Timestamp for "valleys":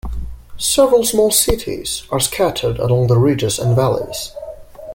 3.75-4.31